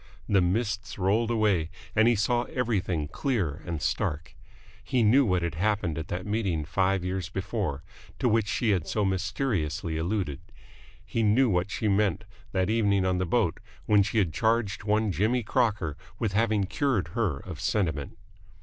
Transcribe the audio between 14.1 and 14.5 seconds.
had